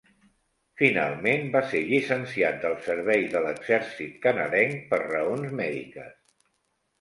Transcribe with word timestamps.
Finalment, 0.81 1.43
va 1.55 1.59
ser 1.73 1.81
llicenciat 1.89 2.57
del 2.63 2.73
servei 2.87 3.27
de 3.35 3.43
l'exèrcit 3.45 4.17
canadenc 4.25 4.81
per 4.95 5.01
raons 5.05 5.55
mèdiques. 5.63 6.19